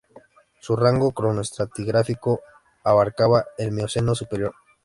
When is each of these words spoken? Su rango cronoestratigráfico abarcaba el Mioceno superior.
Su 0.59 0.75
rango 0.75 1.11
cronoestratigráfico 1.11 2.41
abarcaba 2.83 3.45
el 3.59 3.71
Mioceno 3.71 4.15
superior. 4.15 4.55